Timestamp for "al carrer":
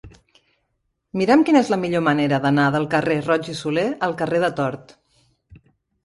4.07-4.41